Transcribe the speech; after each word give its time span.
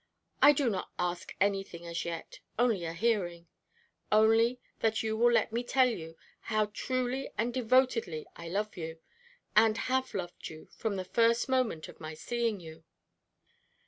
I 0.41 0.51
do 0.51 0.67
not 0.67 0.89
ask 0.97 1.35
anything 1.39 1.85
as 1.85 2.05
yet, 2.05 2.39
only 2.57 2.85
a 2.85 2.93
hearing 2.93 3.45
only 4.11 4.59
that 4.79 5.03
you 5.03 5.15
will 5.15 5.31
let 5.31 5.51
me 5.53 5.63
tell 5.63 5.87
you 5.87 6.17
how 6.39 6.71
truly 6.73 7.29
and 7.37 7.53
devotedly 7.53 8.25
I 8.35 8.49
love 8.49 8.75
you, 8.75 8.97
and 9.55 9.77
have 9.77 10.15
loved 10.15 10.49
you 10.49 10.69
from 10.75 10.95
the 10.95 11.05
first 11.05 11.47
moment 11.47 11.87
of 11.87 11.99
my 12.01 12.15
seeing 12.15 12.59
you." 12.59 12.83